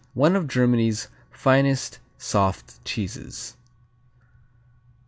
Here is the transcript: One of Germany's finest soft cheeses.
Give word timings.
One 0.15 0.35
of 0.35 0.47
Germany's 0.47 1.09
finest 1.29 1.99
soft 2.17 2.83
cheeses. 2.83 3.55